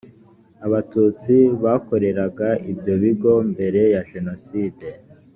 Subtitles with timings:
[0.65, 4.87] abatutsi bakoreraga ibyo bigo mbere ya jenoside